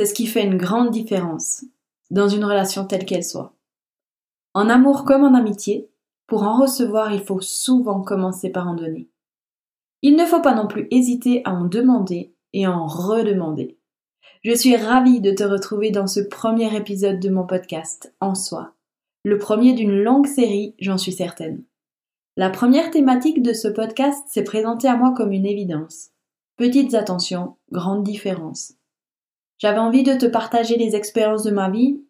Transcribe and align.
c'est 0.00 0.06
ce 0.06 0.14
qui 0.14 0.26
fait 0.26 0.46
une 0.46 0.56
grande 0.56 0.88
différence 0.88 1.62
dans 2.10 2.26
une 2.26 2.46
relation 2.46 2.86
telle 2.86 3.04
qu'elle 3.04 3.22
soit. 3.22 3.52
En 4.54 4.70
amour 4.70 5.04
comme 5.04 5.24
en 5.24 5.34
amitié, 5.34 5.90
pour 6.26 6.42
en 6.44 6.58
recevoir, 6.58 7.12
il 7.12 7.20
faut 7.20 7.42
souvent 7.42 8.00
commencer 8.00 8.48
par 8.48 8.66
en 8.66 8.72
donner. 8.72 9.10
Il 10.00 10.16
ne 10.16 10.24
faut 10.24 10.40
pas 10.40 10.54
non 10.54 10.66
plus 10.66 10.88
hésiter 10.90 11.42
à 11.44 11.52
en 11.52 11.66
demander 11.66 12.34
et 12.54 12.66
en 12.66 12.86
redemander. 12.86 13.76
Je 14.42 14.54
suis 14.54 14.74
ravie 14.74 15.20
de 15.20 15.32
te 15.32 15.44
retrouver 15.44 15.90
dans 15.90 16.06
ce 16.06 16.20
premier 16.20 16.74
épisode 16.74 17.20
de 17.20 17.28
mon 17.28 17.46
podcast, 17.46 18.14
En 18.20 18.34
soi. 18.34 18.72
Le 19.26 19.36
premier 19.36 19.74
d'une 19.74 20.02
longue 20.02 20.26
série, 20.26 20.74
j'en 20.78 20.96
suis 20.96 21.12
certaine. 21.12 21.62
La 22.38 22.48
première 22.48 22.90
thématique 22.90 23.42
de 23.42 23.52
ce 23.52 23.68
podcast 23.68 24.24
s'est 24.28 24.44
présentée 24.44 24.88
à 24.88 24.96
moi 24.96 25.12
comme 25.14 25.32
une 25.32 25.44
évidence. 25.44 26.12
Petites 26.56 26.94
attentions, 26.94 27.58
grandes 27.70 28.02
différences. 28.02 28.79
J'avais 29.60 29.78
envie 29.78 30.02
de 30.02 30.14
te 30.14 30.26
partager 30.26 30.76
les 30.76 30.96
expériences 30.96 31.44
de 31.44 31.50
ma 31.50 31.70
vie, 31.70 32.02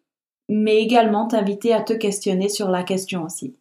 mais 0.49 0.77
également 0.81 1.27
t'inviter 1.27 1.73
à 1.73 1.81
te 1.81 1.93
questionner 1.93 2.49
sur 2.49 2.69
la 2.69 2.83
question 2.83 3.23
aussi. 3.23 3.55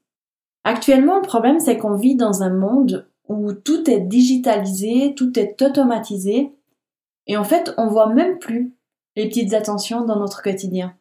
Actuellement, 0.64 1.16
le 1.16 1.26
problème, 1.26 1.60
c'est 1.60 1.76
qu'on 1.76 1.94
vit 1.94 2.16
dans 2.16 2.42
un 2.42 2.50
monde 2.50 3.08
où 3.28 3.52
tout 3.52 3.90
est 3.90 4.00
digitalisé, 4.00 5.14
tout 5.16 5.38
est 5.38 5.60
automatisé, 5.62 6.52
et 7.26 7.36
en 7.36 7.44
fait, 7.44 7.74
on 7.78 7.86
voit 7.86 8.12
même 8.12 8.38
plus 8.38 8.74
les 9.16 9.28
petites 9.28 9.54
attentions 9.54 10.04
dans 10.04 10.18
notre 10.18 10.42
quotidien. 10.42 10.96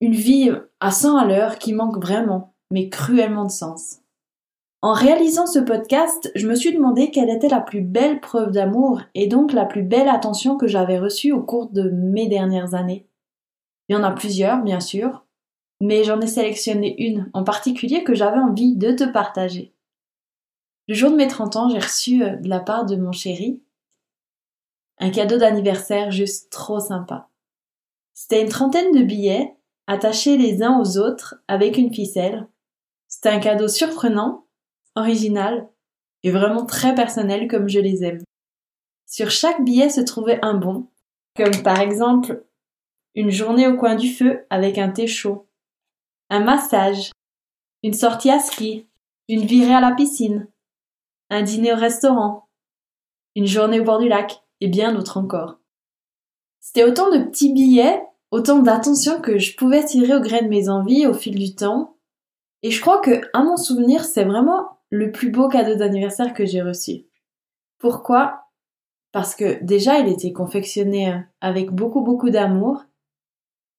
Une 0.00 0.14
vie 0.14 0.50
à 0.80 0.90
100 0.90 1.16
à 1.16 1.24
l'heure 1.24 1.58
qui 1.58 1.72
manque 1.72 2.02
vraiment, 2.02 2.54
mais 2.70 2.88
cruellement 2.88 3.44
de 3.44 3.50
sens. 3.50 3.98
En 4.82 4.94
réalisant 4.94 5.46
ce 5.46 5.58
podcast, 5.58 6.32
je 6.34 6.48
me 6.48 6.54
suis 6.54 6.74
demandé 6.74 7.10
quelle 7.10 7.28
était 7.28 7.48
la 7.50 7.60
plus 7.60 7.82
belle 7.82 8.18
preuve 8.20 8.50
d'amour 8.50 9.02
et 9.14 9.26
donc 9.26 9.52
la 9.52 9.66
plus 9.66 9.82
belle 9.82 10.08
attention 10.08 10.56
que 10.56 10.66
j'avais 10.66 10.98
reçue 10.98 11.32
au 11.32 11.42
cours 11.42 11.68
de 11.68 11.90
mes 11.90 12.28
dernières 12.28 12.74
années. 12.74 13.06
Il 13.88 13.92
y 13.92 13.96
en 13.96 14.02
a 14.02 14.10
plusieurs, 14.10 14.62
bien 14.62 14.80
sûr, 14.80 15.26
mais 15.82 16.04
j'en 16.04 16.20
ai 16.20 16.26
sélectionné 16.26 16.94
une 17.02 17.28
en 17.34 17.44
particulier 17.44 18.04
que 18.04 18.14
j'avais 18.14 18.38
envie 18.38 18.74
de 18.74 18.92
te 18.92 19.04
partager. 19.04 19.74
Le 20.88 20.94
jour 20.94 21.10
de 21.10 21.16
mes 21.16 21.28
30 21.28 21.56
ans, 21.56 21.68
j'ai 21.68 21.78
reçu 21.78 22.22
euh, 22.22 22.36
de 22.36 22.48
la 22.48 22.60
part 22.60 22.86
de 22.86 22.96
mon 22.96 23.12
chéri 23.12 23.62
un 25.00 25.10
cadeau 25.10 25.38
d'anniversaire 25.38 26.10
juste 26.10 26.50
trop 26.52 26.78
sympa. 26.78 27.28
C'était 28.12 28.42
une 28.42 28.50
trentaine 28.50 28.92
de 28.92 29.02
billets 29.02 29.56
attachés 29.86 30.36
les 30.36 30.62
uns 30.62 30.78
aux 30.78 30.98
autres 30.98 31.42
avec 31.48 31.78
une 31.78 31.92
ficelle. 31.92 32.46
C'était 33.08 33.30
un 33.30 33.40
cadeau 33.40 33.66
surprenant 33.66 34.44
original 34.94 35.68
et 36.22 36.30
vraiment 36.30 36.66
très 36.66 36.94
personnel 36.94 37.48
comme 37.48 37.68
je 37.68 37.80
les 37.80 38.04
aime. 38.04 38.22
Sur 39.06 39.30
chaque 39.30 39.64
billet 39.64 39.90
se 39.90 40.00
trouvait 40.00 40.38
un 40.42 40.54
bon, 40.54 40.88
comme 41.36 41.62
par 41.62 41.80
exemple 41.80 42.44
une 43.14 43.30
journée 43.30 43.66
au 43.66 43.76
coin 43.76 43.96
du 43.96 44.12
feu 44.12 44.46
avec 44.50 44.78
un 44.78 44.90
thé 44.90 45.06
chaud, 45.06 45.48
un 46.28 46.40
massage, 46.40 47.10
une 47.82 47.92
sortie 47.92 48.30
à 48.30 48.38
ski, 48.38 48.86
une 49.28 49.44
virée 49.44 49.74
à 49.74 49.80
la 49.80 49.92
piscine, 49.92 50.48
un 51.30 51.42
dîner 51.42 51.72
au 51.72 51.76
restaurant, 51.76 52.48
une 53.34 53.46
journée 53.46 53.80
au 53.80 53.84
bord 53.84 53.98
du 53.98 54.08
lac 54.08 54.42
et 54.60 54.68
bien 54.68 54.92
d'autres 54.92 55.16
encore. 55.16 55.58
C'était 56.60 56.84
autant 56.84 57.10
de 57.10 57.24
petits 57.24 57.52
billets, 57.52 58.02
autant 58.30 58.60
d'attention 58.60 59.20
que 59.20 59.38
je 59.38 59.56
pouvais 59.56 59.84
tirer 59.84 60.14
au 60.14 60.20
gré 60.20 60.42
de 60.42 60.48
mes 60.48 60.68
envies 60.68 61.06
au 61.06 61.14
fil 61.14 61.36
du 61.36 61.54
temps. 61.54 61.96
Et 62.62 62.70
je 62.70 62.80
crois 62.80 63.00
que, 63.00 63.22
à 63.32 63.42
mon 63.42 63.56
souvenir, 63.56 64.04
c'est 64.04 64.24
vraiment 64.24 64.79
le 64.90 65.10
plus 65.12 65.30
beau 65.30 65.48
cadeau 65.48 65.76
d'anniversaire 65.76 66.34
que 66.34 66.44
j'ai 66.44 66.62
reçu. 66.62 67.06
Pourquoi? 67.78 68.44
Parce 69.12 69.34
que 69.34 69.62
déjà, 69.62 69.98
il 69.98 70.08
était 70.08 70.32
confectionné 70.32 71.12
euh, 71.12 71.18
avec 71.40 71.70
beaucoup 71.70 72.02
beaucoup 72.02 72.30
d'amour, 72.30 72.84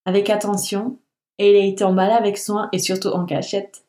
avec 0.05 0.29
attention, 0.29 0.97
et 1.37 1.51
il 1.51 1.55
a 1.55 1.65
été 1.65 1.83
emballé 1.83 2.13
avec 2.13 2.37
soin 2.37 2.69
et 2.71 2.79
surtout 2.79 3.09
en 3.09 3.25
cachette. 3.25 3.85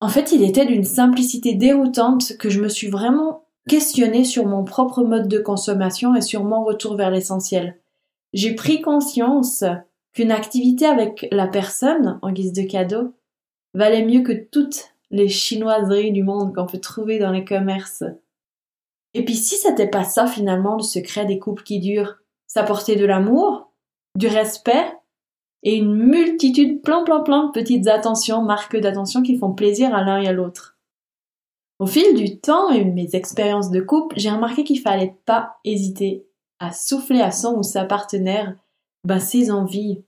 En 0.00 0.08
fait, 0.08 0.32
il 0.32 0.42
était 0.42 0.64
d'une 0.64 0.84
simplicité 0.84 1.54
déroutante 1.54 2.36
que 2.38 2.48
je 2.48 2.60
me 2.60 2.68
suis 2.68 2.88
vraiment 2.88 3.44
questionnée 3.68 4.24
sur 4.24 4.46
mon 4.46 4.64
propre 4.64 5.04
mode 5.04 5.28
de 5.28 5.38
consommation 5.38 6.14
et 6.14 6.22
sur 6.22 6.44
mon 6.44 6.64
retour 6.64 6.96
vers 6.96 7.10
l'essentiel. 7.10 7.78
J'ai 8.32 8.54
pris 8.54 8.80
conscience 8.80 9.64
qu'une 10.12 10.32
activité 10.32 10.86
avec 10.86 11.28
la 11.30 11.46
personne, 11.46 12.18
en 12.22 12.32
guise 12.32 12.52
de 12.52 12.62
cadeau, 12.62 13.12
valait 13.74 14.04
mieux 14.04 14.22
que 14.22 14.32
toute 14.32 14.89
les 15.10 15.28
chinoiseries 15.28 16.12
du 16.12 16.22
monde 16.22 16.54
qu'on 16.54 16.66
peut 16.66 16.80
trouver 16.80 17.18
dans 17.18 17.30
les 17.30 17.44
commerces. 17.44 18.04
Et 19.14 19.24
puis 19.24 19.34
si 19.34 19.56
c'était 19.56 19.88
pas 19.88 20.04
ça 20.04 20.26
finalement 20.26 20.76
le 20.76 20.82
secret 20.82 21.26
des 21.26 21.38
couples 21.38 21.62
qui 21.62 21.80
durent, 21.80 22.18
ça 22.46 22.62
portait 22.62 22.96
de 22.96 23.04
l'amour, 23.04 23.72
du 24.16 24.28
respect 24.28 24.92
et 25.62 25.76
une 25.76 25.94
multitude 25.94 26.82
plein 26.82 27.04
plein 27.04 27.20
plein 27.20 27.48
petites 27.48 27.88
attentions, 27.88 28.42
marques 28.42 28.76
d'attention 28.76 29.22
qui 29.22 29.36
font 29.36 29.52
plaisir 29.52 29.94
à 29.94 30.02
l'un 30.02 30.20
et 30.20 30.28
à 30.28 30.32
l'autre. 30.32 30.78
Au 31.80 31.86
fil 31.86 32.14
du 32.14 32.38
temps 32.38 32.70
et 32.70 32.84
de 32.84 32.90
mes 32.90 33.14
expériences 33.14 33.70
de 33.70 33.80
couple, 33.80 34.18
j'ai 34.18 34.30
remarqué 34.30 34.64
qu'il 34.64 34.80
fallait 34.80 35.16
pas 35.24 35.56
hésiter 35.64 36.26
à 36.58 36.72
souffler 36.72 37.22
à 37.22 37.30
son 37.30 37.54
ou 37.56 37.62
sa 37.62 37.84
partenaire 37.84 38.54
bah, 39.04 39.18
ses 39.18 39.50
envies 39.50 40.04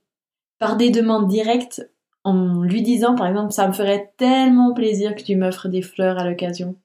par 0.59 0.77
des 0.77 0.91
demandes 0.91 1.27
directes 1.27 1.89
en 2.23 2.61
lui 2.61 2.81
disant 2.81 3.15
par 3.15 3.27
exemple 3.27 3.51
ça 3.51 3.67
me 3.67 3.73
ferait 3.73 4.13
tellement 4.17 4.73
plaisir 4.73 5.15
que 5.15 5.23
tu 5.23 5.35
m'offres 5.35 5.67
des 5.67 5.81
fleurs 5.81 6.17
à 6.17 6.29
l'occasion. 6.29 6.75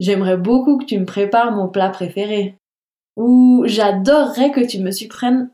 J'aimerais 0.00 0.36
beaucoup 0.36 0.78
que 0.78 0.84
tu 0.84 0.98
me 0.98 1.06
prépares 1.06 1.52
mon 1.52 1.68
plat 1.68 1.90
préféré. 1.90 2.58
Ou 3.16 3.62
j'adorerais 3.66 4.50
que 4.50 4.66
tu 4.66 4.80
me 4.80 4.90
surprennes, 4.90 5.50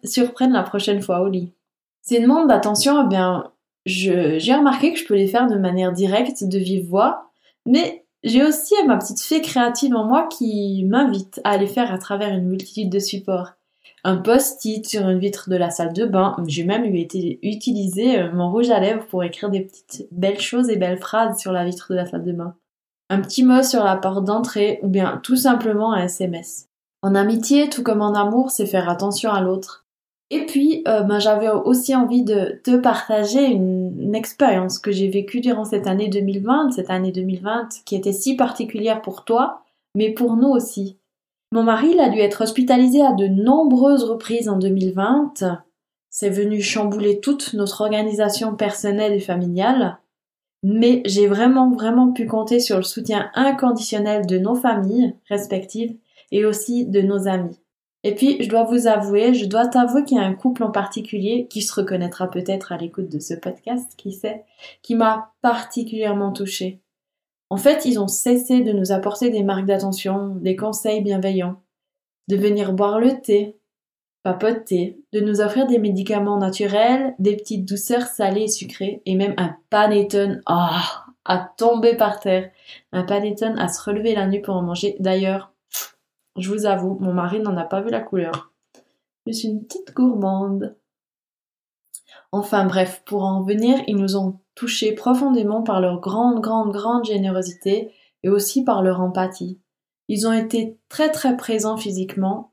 la 0.51 0.63
prochaine 0.63 1.03
fois 1.03 1.21
au 1.21 1.29
lit. 1.29 1.53
Ces 2.01 2.21
demandes 2.21 2.49
d'attention, 2.49 3.05
eh 3.05 3.09
bien, 3.09 3.53
j'ai 3.85 4.55
remarqué 4.55 4.93
que 4.93 4.99
je 4.99 5.07
peux 5.07 5.15
les 5.15 5.27
faire 5.27 5.47
de 5.47 5.59
manière 5.59 5.93
directe, 5.93 6.43
de 6.43 6.59
vive 6.59 6.89
voix, 6.89 7.31
mais 7.67 8.07
j'ai 8.25 8.43
aussi 8.43 8.75
ma 8.87 8.97
petite 8.97 9.21
fée 9.21 9.43
créative 9.43 9.95
en 9.95 10.05
moi 10.05 10.27
qui 10.27 10.85
m'invite 10.85 11.41
à 11.45 11.59
les 11.59 11.67
faire 11.67 11.93
à 11.93 11.99
travers 11.99 12.31
une 12.31 12.49
multitude 12.49 12.91
de 12.91 12.99
supports 12.99 13.53
un 14.05 14.17
post-it 14.17 14.87
sur 14.87 15.09
une 15.09 15.19
vitre 15.19 15.51
de 15.51 15.57
la 15.57 15.71
salle 15.71 15.93
de 15.93 16.07
bain. 16.07 16.37
J'ai 16.47 16.65
même 16.65 16.85
utiliser 16.85 18.19
euh, 18.19 18.33
mon 18.33 18.51
rouge 18.51 18.71
à 18.71 18.81
lèvres 18.81 19.07
pour 19.07 19.23
écrire 19.25 19.51
des 19.51 19.61
petites 19.61 20.09
belles 20.11 20.41
choses 20.41 20.71
et 20.71 20.77
belles 20.77 20.99
phrases 20.99 21.39
sur 21.39 21.53
la 21.53 21.65
vitre 21.65 21.89
de 21.91 21.97
la 21.97 22.07
salle 22.07 22.25
de 22.25 22.33
bain. 22.33 22.55
Un 23.11 23.21
petit 23.21 23.45
mot 23.45 23.63
sur 23.63 23.85
la 23.85 23.97
porte 23.97 24.25
d'entrée 24.25 24.79
ou 24.83 24.89
bien 24.89 25.21
tout 25.23 25.37
simplement 25.37 25.93
un 25.93 26.05
SMS. 26.05 26.69
En 27.03 27.15
amitié, 27.15 27.69
tout 27.69 27.83
comme 27.83 28.03
en 28.03 28.15
amour, 28.15 28.51
c'est 28.51 28.67
faire 28.67 28.89
attention 28.89 29.31
à 29.31 29.41
l'autre. 29.41 29.87
Et 30.31 30.47
puis, 30.47 30.85
euh, 30.87 31.03
ben, 31.03 31.19
j'avais 31.19 31.51
aussi 31.51 31.95
envie 31.97 32.23
de 32.23 32.61
te 32.63 32.77
partager 32.77 33.45
une, 33.45 34.01
une 34.01 34.15
expérience 34.15 34.79
que 34.79 34.93
j'ai 34.93 35.09
vécue 35.09 35.41
durant 35.41 35.65
cette 35.65 35.89
année 35.89 36.09
2020, 36.09 36.71
cette 36.71 36.91
année 36.91 37.11
2020 37.11 37.83
qui 37.85 37.97
était 37.97 38.13
si 38.13 38.37
particulière 38.37 39.03
pour 39.03 39.25
toi, 39.25 39.65
mais 39.97 40.11
pour 40.11 40.37
nous 40.37 40.49
aussi. 40.49 41.00
Mon 41.53 41.65
mari, 41.65 41.91
il 41.95 42.01
a 42.01 42.09
dû 42.09 42.19
être 42.21 42.43
hospitalisé 42.43 43.05
à 43.05 43.13
de 43.13 43.27
nombreuses 43.27 44.05
reprises 44.05 44.49
en 44.49 44.57
2020. 44.57 45.35
C'est 46.09 46.31
venu 46.31 46.63
chambouler 46.63 47.19
toute 47.19 47.55
notre 47.55 47.81
organisation 47.81 48.55
personnelle 48.55 49.13
et 49.13 49.21
familiale. 49.21 49.99
Mais 50.63 51.03
j'ai 51.07 51.27
vraiment, 51.27 51.71
vraiment 51.71 52.13
pu 52.13 52.27
compter 52.27 52.61
sur 52.61 52.77
le 52.77 52.85
soutien 52.85 53.31
inconditionnel 53.35 54.27
de 54.27 54.39
nos 54.39 54.55
familles 54.55 55.17
respectives 55.29 55.97
et 56.31 56.45
aussi 56.45 56.87
de 56.87 57.01
nos 57.01 57.27
amis. 57.27 57.59
Et 58.05 58.15
puis, 58.15 58.43
je 58.43 58.49
dois 58.49 58.65
vous 58.65 58.87
avouer, 58.87 59.35
je 59.35 59.47
dois 59.47 59.67
t'avouer 59.67 60.05
qu'il 60.05 60.19
y 60.19 60.21
a 60.21 60.25
un 60.25 60.35
couple 60.35 60.63
en 60.63 60.71
particulier 60.71 61.49
qui 61.51 61.63
se 61.63 61.75
reconnaîtra 61.75 62.31
peut-être 62.31 62.73
à 62.73 62.77
l'écoute 62.77 63.11
de 63.11 63.19
ce 63.19 63.35
podcast, 63.35 63.93
qui 63.97 64.13
sait, 64.13 64.45
qui 64.83 64.95
m'a 64.95 65.33
particulièrement 65.43 66.33
touchée. 66.33 66.81
En 67.51 67.57
fait, 67.57 67.85
ils 67.85 67.99
ont 67.99 68.09
cessé 68.09 68.61
de 68.61 68.73
nous 68.73 68.93
apporter 68.93 69.31
des 69.31 69.43
marques 69.43 69.67
d'attention, 69.67 70.37
des 70.37 70.55
conseils 70.55 71.03
bienveillants, 71.03 71.61
de 72.29 72.37
venir 72.37 72.73
boire 72.73 73.01
le 73.01 73.21
thé, 73.21 73.59
papoter, 74.23 75.01
de 75.13 75.21
nous 75.21 75.41
offrir 75.41 75.67
des 75.67 75.79
médicaments 75.79 76.39
naturels, 76.39 77.15
des 77.19 77.37
petites 77.37 77.69
douceurs 77.69 78.07
salées 78.07 78.45
et 78.45 78.49
sucrées, 78.49 79.03
et 79.05 79.17
même 79.17 79.35
un 79.37 79.57
panettone, 79.69 80.43
ah, 80.47 81.07
à 81.25 81.39
tomber 81.57 81.97
par 81.97 82.21
terre, 82.21 82.51
un 82.93 83.03
panettone 83.03 83.59
à 83.59 83.67
se 83.67 83.83
relever 83.83 84.15
la 84.15 84.27
nuit 84.27 84.41
pour 84.41 84.55
en 84.55 84.63
manger. 84.63 84.97
D'ailleurs, 85.01 85.53
je 86.37 86.49
vous 86.51 86.67
avoue, 86.67 86.99
mon 87.01 87.13
mari 87.13 87.41
n'en 87.41 87.57
a 87.57 87.65
pas 87.65 87.81
vu 87.81 87.91
la 87.91 88.01
couleur. 88.01 88.53
Je 89.27 89.33
suis 89.33 89.49
une 89.49 89.65
petite 89.65 89.93
gourmande. 89.95 90.77
Enfin 92.33 92.65
bref, 92.65 93.03
pour 93.05 93.25
en 93.25 93.43
venir, 93.43 93.79
ils 93.89 93.97
nous 93.97 94.17
ont 94.17 94.39
touchés 94.61 94.93
profondément 94.93 95.63
par 95.63 95.81
leur 95.81 96.01
grande, 96.01 96.43
grande, 96.43 96.71
grande 96.71 97.07
générosité 97.07 97.95
et 98.23 98.29
aussi 98.29 98.63
par 98.63 98.83
leur 98.83 99.01
empathie. 99.01 99.59
Ils 100.09 100.29
ont 100.29 100.35
été 100.35 100.79
très 100.91 101.11
très 101.11 101.35
présents 101.39 101.79
physiquement 101.79 102.53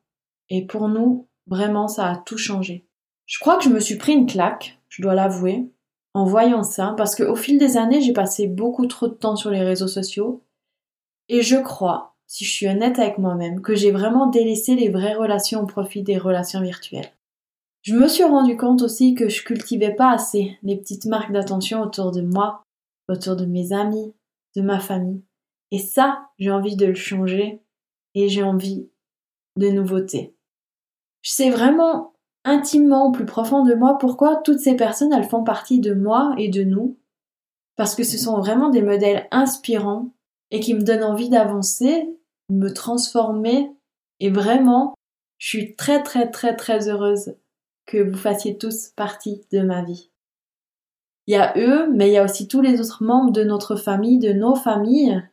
et 0.49 0.65
pour 0.65 0.87
nous, 0.87 1.27
vraiment, 1.47 1.89
ça 1.89 2.09
a 2.09 2.15
tout 2.15 2.37
changé. 2.37 2.87
Je 3.25 3.39
crois 3.39 3.57
que 3.57 3.65
je 3.65 3.69
me 3.69 3.81
suis 3.81 3.97
pris 3.97 4.13
une 4.13 4.25
claque, 4.25 4.79
je 4.87 5.01
dois 5.01 5.15
l'avouer, 5.15 5.69
en 6.13 6.23
voyant 6.23 6.63
ça, 6.63 6.93
parce 6.95 7.13
qu'au 7.13 7.35
fil 7.35 7.59
des 7.59 7.75
années, 7.75 7.99
j'ai 7.99 8.13
passé 8.13 8.47
beaucoup 8.47 8.87
trop 8.87 9.09
de 9.09 9.13
temps 9.13 9.35
sur 9.35 9.49
les 9.49 9.61
réseaux 9.61 9.89
sociaux 9.89 10.45
et 11.27 11.41
je 11.41 11.57
crois, 11.57 12.15
si 12.25 12.45
je 12.45 12.51
suis 12.51 12.69
honnête 12.69 12.99
avec 12.99 13.17
moi-même, 13.17 13.61
que 13.61 13.75
j'ai 13.75 13.91
vraiment 13.91 14.27
délaissé 14.27 14.75
les 14.75 14.87
vraies 14.87 15.15
relations 15.15 15.63
au 15.63 15.65
profit 15.65 16.03
des 16.03 16.17
relations 16.17 16.61
virtuelles. 16.61 17.11
Je 17.87 17.95
me 17.95 18.09
suis 18.09 18.25
rendu 18.25 18.57
compte 18.57 18.81
aussi 18.81 19.15
que 19.15 19.29
je 19.29 19.45
cultivais 19.45 19.95
pas 19.95 20.11
assez 20.11 20.59
les 20.61 20.75
petites 20.75 21.05
marques 21.05 21.31
d'attention 21.31 21.81
autour 21.81 22.11
de 22.11 22.19
moi, 22.19 22.61
autour 23.07 23.37
de 23.37 23.45
mes 23.45 23.71
amis, 23.71 24.13
de 24.57 24.61
ma 24.61 24.81
famille. 24.81 25.23
Et 25.71 25.79
ça, 25.79 26.27
j'ai 26.37 26.51
envie 26.51 26.75
de 26.75 26.85
le 26.85 26.95
changer 26.95 27.61
et 28.13 28.27
j'ai 28.27 28.43
envie 28.43 28.89
de 29.55 29.69
nouveautés. 29.69 30.35
Je 31.21 31.31
sais 31.31 31.49
vraiment 31.49 32.11
intimement 32.43 33.07
au 33.07 33.13
plus 33.13 33.25
profond 33.25 33.63
de 33.63 33.73
moi 33.73 33.97
pourquoi 33.97 34.35
toutes 34.35 34.59
ces 34.59 34.75
personnes 34.75 35.13
elles 35.13 35.29
font 35.29 35.45
partie 35.45 35.79
de 35.79 35.93
moi 35.93 36.35
et 36.37 36.49
de 36.49 36.63
nous 36.63 36.99
parce 37.77 37.95
que 37.95 38.03
ce 38.03 38.17
sont 38.17 38.37
vraiment 38.37 38.67
des 38.67 38.81
modèles 38.81 39.29
inspirants 39.31 40.11
et 40.51 40.59
qui 40.59 40.73
me 40.73 40.83
donnent 40.83 41.05
envie 41.05 41.29
d'avancer, 41.29 42.09
de 42.49 42.55
me 42.55 42.73
transformer 42.73 43.71
et 44.19 44.29
vraiment 44.29 44.93
je 45.37 45.47
suis 45.47 45.75
très 45.77 46.03
très 46.03 46.29
très 46.29 46.53
très 46.53 46.89
heureuse 46.89 47.37
que 47.87 47.97
vous 47.97 48.17
fassiez 48.17 48.57
tous 48.57 48.89
partie 48.95 49.41
de 49.51 49.61
ma 49.61 49.81
vie. 49.81 50.11
Il 51.25 51.33
y 51.33 51.37
a 51.37 51.53
eux, 51.57 51.91
mais 51.91 52.09
il 52.09 52.13
y 52.13 52.17
a 52.17 52.23
aussi 52.23 52.47
tous 52.47 52.61
les 52.61 52.79
autres 52.79 53.03
membres 53.03 53.31
de 53.31 53.43
notre 53.43 53.75
famille, 53.75 54.19
de 54.19 54.31
nos 54.31 54.55
familles, 54.55 55.23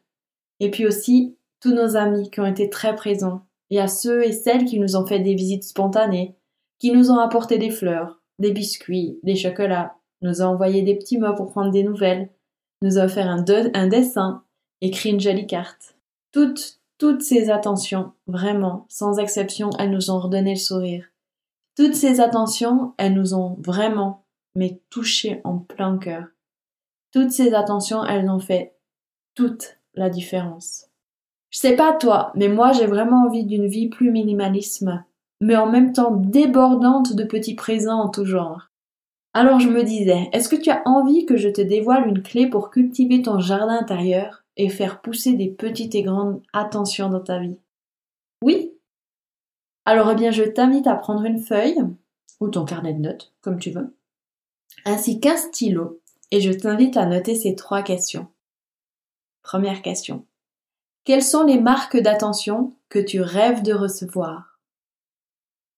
et 0.60 0.70
puis 0.70 0.86
aussi 0.86 1.36
tous 1.60 1.74
nos 1.74 1.96
amis 1.96 2.30
qui 2.30 2.40
ont 2.40 2.46
été 2.46 2.70
très 2.70 2.94
présents. 2.94 3.42
Il 3.70 3.76
y 3.76 3.80
a 3.80 3.88
ceux 3.88 4.24
et 4.24 4.32
celles 4.32 4.64
qui 4.64 4.78
nous 4.78 4.96
ont 4.96 5.06
fait 5.06 5.20
des 5.20 5.34
visites 5.34 5.64
spontanées, 5.64 6.36
qui 6.78 6.92
nous 6.92 7.10
ont 7.10 7.18
apporté 7.18 7.58
des 7.58 7.70
fleurs, 7.70 8.22
des 8.38 8.52
biscuits, 8.52 9.18
des 9.22 9.36
chocolats, 9.36 9.96
nous 10.22 10.42
ont 10.42 10.46
envoyé 10.46 10.82
des 10.82 10.96
petits 10.96 11.18
mots 11.18 11.34
pour 11.34 11.50
prendre 11.50 11.70
des 11.70 11.82
nouvelles, 11.82 12.30
nous 12.82 12.98
ont 12.98 13.04
offert 13.04 13.28
un, 13.28 13.44
un 13.74 13.86
dessin, 13.86 14.44
écrit 14.80 15.10
une 15.10 15.20
jolie 15.20 15.46
carte. 15.46 15.96
Toutes, 16.32 16.80
toutes 16.98 17.22
ces 17.22 17.50
attentions, 17.50 18.12
vraiment, 18.26 18.86
sans 18.88 19.18
exception, 19.18 19.70
elles 19.78 19.90
nous 19.90 20.10
ont 20.10 20.18
redonné 20.18 20.54
le 20.54 20.60
sourire. 20.60 21.04
Toutes 21.76 21.94
ces 21.94 22.21
attentions, 22.21 22.94
elles 22.99 23.15
nous 23.15 23.35
ont 23.35 23.56
vraiment, 23.59 24.25
mais 24.55 24.81
touché 24.91 25.41
en 25.44 25.59
plein 25.59 25.99
cœur. 25.99 26.26
Toutes 27.12 27.32
ces 27.32 27.55
attentions, 27.55 28.05
elles 28.05 28.29
ont 28.29 28.38
fait 28.38 28.76
toute 29.35 29.79
la 29.94 30.09
différence. 30.09 30.87
Je 31.50 31.59
sais 31.59 31.76
pas 31.76 31.93
toi, 31.93 32.32
mais 32.35 32.49
moi 32.49 32.73
j'ai 32.73 32.87
vraiment 32.87 33.26
envie 33.26 33.44
d'une 33.44 33.67
vie 33.67 33.88
plus 33.88 34.11
minimalisme, 34.11 35.05
mais 35.41 35.56
en 35.56 35.71
même 35.71 35.93
temps 35.93 36.11
débordante 36.11 37.15
de 37.15 37.25
petits 37.25 37.55
présents 37.55 38.00
en 38.00 38.09
tout 38.09 38.25
genre. 38.25 38.71
Alors 39.32 39.61
je 39.61 39.69
me 39.69 39.82
disais, 39.82 40.29
est-ce 40.32 40.49
que 40.49 40.56
tu 40.56 40.71
as 40.71 40.82
envie 40.85 41.26
que 41.26 41.37
je 41.37 41.49
te 41.49 41.61
dévoile 41.61 42.09
une 42.09 42.23
clé 42.23 42.49
pour 42.49 42.71
cultiver 42.71 43.23
ton 43.23 43.38
jardin 43.41 43.79
intérieur 43.79 44.44
et 44.56 44.69
faire 44.69 45.00
pousser 45.00 45.35
des 45.35 45.49
petites 45.49 45.94
et 45.94 46.03
grandes 46.03 46.41
attentions 46.53 47.09
dans 47.09 47.23
ta 47.23 47.41
vie? 47.41 47.59
Oui 48.43 48.74
alors, 49.84 50.10
eh 50.10 50.14
bien, 50.14 50.31
je 50.31 50.44
t'invite 50.44 50.86
à 50.86 50.94
prendre 50.94 51.25
une 51.25 51.40
feuille 51.40 51.82
ou 52.40 52.48
ton 52.48 52.64
carnet 52.64 52.94
de 52.94 53.00
notes, 53.00 53.34
comme 53.42 53.58
tu 53.58 53.70
veux, 53.70 53.96
ainsi 54.84 55.20
qu'un 55.20 55.36
stylo, 55.36 56.00
et 56.31 56.40
je 56.40 56.50
t'invite 56.50 56.96
à 56.96 57.06
noter 57.06 57.34
ces 57.34 57.54
trois 57.54 57.82
questions. 57.82 58.28
Première 59.42 59.82
question. 59.82 60.26
Quelles 61.04 61.22
sont 61.22 61.44
les 61.44 61.60
marques 61.60 61.98
d'attention 61.98 62.75
que 62.88 62.98
tu 62.98 63.20
rêves 63.20 63.62
de 63.62 63.75
recevoir? 63.75 64.58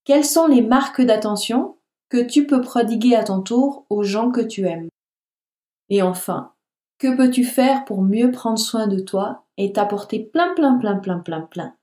Quelles 0.04 0.24
sont 0.24 0.46
les 0.46 0.62
marques 0.62 1.02
d'attention 1.02 1.76
que 2.08 2.22
tu 2.22 2.46
peux 2.46 2.60
prodiguer 2.60 3.16
à 3.16 3.24
ton 3.24 3.42
tour 3.42 3.86
aux 3.90 4.04
gens 4.04 4.30
que 4.30 4.40
tu 4.40 4.66
aimes? 4.66 4.88
Et 5.88 6.00
enfin, 6.00 6.52
que 6.98 7.16
peux-tu 7.16 7.44
faire 7.44 7.84
pour 7.84 8.02
mieux 8.02 8.30
prendre 8.30 8.58
soin 8.58 8.86
de 8.86 9.00
toi 9.00 9.44
et 9.56 9.72
t'apporter 9.72 10.20
plein 10.20 10.54
plein 10.54 10.78
plein 10.78 10.96
plein 10.96 11.18
plein 11.18 11.42
plein? 11.42 11.75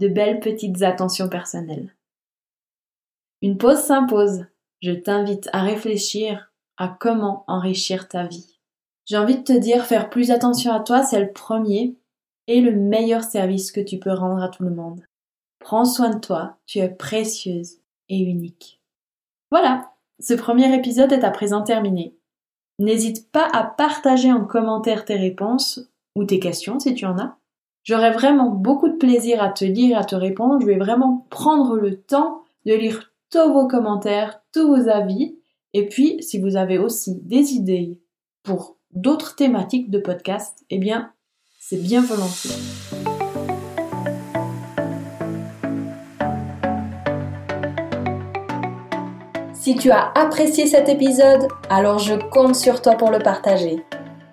De 0.00 0.08
belles 0.08 0.40
petites 0.40 0.82
attentions 0.82 1.28
personnelles. 1.28 1.94
Une 3.42 3.58
pause 3.58 3.78
s'impose. 3.78 4.46
Je 4.82 4.92
t'invite 4.92 5.48
à 5.52 5.62
réfléchir 5.62 6.52
à 6.78 6.88
comment 6.88 7.44
enrichir 7.46 8.08
ta 8.08 8.26
vie. 8.26 8.58
J'ai 9.04 9.18
envie 9.18 9.38
de 9.38 9.42
te 9.42 9.52
dire, 9.52 9.84
faire 9.84 10.08
plus 10.08 10.30
attention 10.30 10.72
à 10.72 10.80
toi, 10.80 11.02
c'est 11.02 11.20
le 11.20 11.32
premier 11.32 11.96
et 12.46 12.60
le 12.60 12.72
meilleur 12.72 13.22
service 13.22 13.72
que 13.72 13.80
tu 13.80 13.98
peux 13.98 14.12
rendre 14.12 14.42
à 14.42 14.48
tout 14.48 14.62
le 14.62 14.70
monde. 14.70 15.04
Prends 15.58 15.84
soin 15.84 16.10
de 16.10 16.18
toi, 16.18 16.56
tu 16.66 16.78
es 16.78 16.88
précieuse 16.88 17.78
et 18.08 18.18
unique. 18.18 18.80
Voilà, 19.50 19.92
ce 20.18 20.32
premier 20.32 20.74
épisode 20.74 21.12
est 21.12 21.24
à 21.24 21.30
présent 21.30 21.62
terminé. 21.62 22.16
N'hésite 22.78 23.30
pas 23.30 23.46
à 23.52 23.64
partager 23.64 24.32
en 24.32 24.46
commentaire 24.46 25.04
tes 25.04 25.16
réponses 25.16 25.90
ou 26.16 26.24
tes 26.24 26.40
questions 26.40 26.80
si 26.80 26.94
tu 26.94 27.04
en 27.04 27.18
as. 27.18 27.36
J'aurais 27.82 28.10
vraiment 28.10 28.50
beaucoup 28.50 28.88
de 28.88 28.96
plaisir 28.96 29.42
à 29.42 29.48
te 29.48 29.64
lire, 29.64 29.98
à 29.98 30.04
te 30.04 30.14
répondre. 30.14 30.60
Je 30.60 30.66
vais 30.66 30.76
vraiment 30.76 31.26
prendre 31.30 31.76
le 31.76 31.96
temps 31.96 32.42
de 32.66 32.74
lire 32.74 33.10
tous 33.30 33.52
vos 33.52 33.66
commentaires, 33.66 34.42
tous 34.52 34.68
vos 34.68 34.88
avis. 34.88 35.38
Et 35.72 35.88
puis, 35.88 36.22
si 36.22 36.38
vous 36.38 36.56
avez 36.56 36.78
aussi 36.78 37.20
des 37.22 37.54
idées 37.54 37.98
pour 38.42 38.76
d'autres 38.92 39.34
thématiques 39.34 39.90
de 39.90 39.98
podcast, 39.98 40.58
eh 40.68 40.78
bien, 40.78 41.12
c'est 41.58 41.82
bien 41.82 42.02
volontiers. 42.02 42.50
Si 49.54 49.74
tu 49.76 49.90
as 49.90 50.12
apprécié 50.14 50.66
cet 50.66 50.88
épisode, 50.88 51.48
alors 51.70 51.98
je 51.98 52.14
compte 52.30 52.56
sur 52.56 52.82
toi 52.82 52.96
pour 52.96 53.10
le 53.10 53.20
partager. 53.20 53.82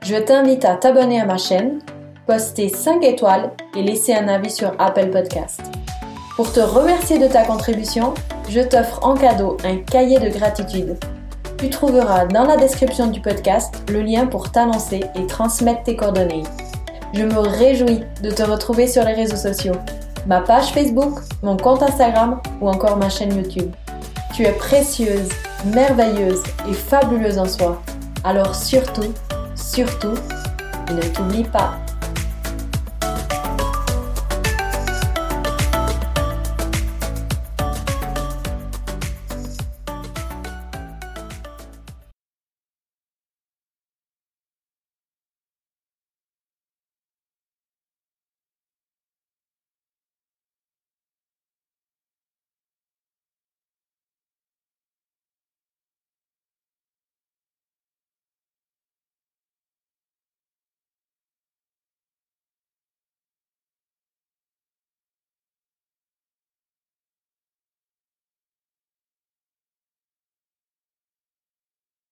Je 0.01 0.15
t'invite 0.15 0.65
à 0.65 0.75
t'abonner 0.75 1.21
à 1.21 1.25
ma 1.25 1.37
chaîne 1.37 1.79
poster 2.27 2.67
5 2.67 3.03
étoiles 3.05 3.51
et 3.75 3.81
laisser 3.81 4.13
un 4.13 4.27
avis 4.27 4.51
sur 4.51 4.73
Apple 4.79 5.09
Podcast. 5.11 5.61
Pour 6.35 6.51
te 6.51 6.59
remercier 6.59 7.17
de 7.17 7.27
ta 7.27 7.45
contribution, 7.45 8.13
je 8.49 8.59
t'offre 8.59 8.99
en 9.01 9.15
cadeau 9.15 9.55
un 9.63 9.77
cahier 9.77 10.19
de 10.19 10.29
gratitude. 10.29 10.97
Tu 11.57 11.69
trouveras 11.69 12.25
dans 12.25 12.43
la 12.43 12.57
description 12.57 13.07
du 13.07 13.21
podcast 13.21 13.73
le 13.89 14.01
lien 14.01 14.27
pour 14.27 14.51
t'annoncer 14.51 15.05
et 15.15 15.25
transmettre 15.25 15.83
tes 15.83 15.95
coordonnées. 15.95 16.43
Je 17.13 17.23
me 17.23 17.39
réjouis 17.39 18.03
de 18.21 18.29
te 18.29 18.43
retrouver 18.43 18.87
sur 18.87 19.05
les 19.05 19.13
réseaux 19.13 19.37
sociaux, 19.37 19.75
ma 20.27 20.41
page 20.41 20.73
Facebook, 20.73 21.19
mon 21.41 21.55
compte 21.55 21.81
Instagram 21.81 22.41
ou 22.59 22.69
encore 22.69 22.97
ma 22.97 23.09
chaîne 23.09 23.35
YouTube. 23.35 23.71
Tu 24.33 24.43
es 24.43 24.51
précieuse, 24.51 25.29
merveilleuse 25.73 26.43
et 26.69 26.73
fabuleuse 26.73 27.39
en 27.39 27.47
soi. 27.47 27.81
Alors 28.25 28.53
surtout, 28.53 29.13
surtout, 29.55 30.13
ne 30.93 31.01
t'oublie 31.01 31.45
pas. 31.45 31.77